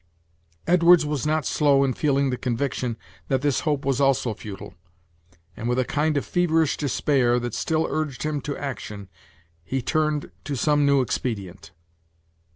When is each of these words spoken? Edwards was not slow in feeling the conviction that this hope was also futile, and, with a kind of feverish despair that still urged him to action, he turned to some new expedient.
Edwards 0.65 1.05
was 1.05 1.27
not 1.27 1.45
slow 1.45 1.83
in 1.83 1.93
feeling 1.93 2.31
the 2.31 2.35
conviction 2.37 2.97
that 3.27 3.43
this 3.43 3.59
hope 3.59 3.85
was 3.85 4.01
also 4.01 4.33
futile, 4.33 4.73
and, 5.55 5.69
with 5.69 5.77
a 5.77 5.85
kind 5.85 6.17
of 6.17 6.25
feverish 6.25 6.75
despair 6.75 7.39
that 7.39 7.53
still 7.53 7.85
urged 7.87 8.23
him 8.23 8.41
to 8.41 8.57
action, 8.57 9.09
he 9.63 9.79
turned 9.79 10.31
to 10.43 10.55
some 10.55 10.87
new 10.87 11.01
expedient. 11.01 11.69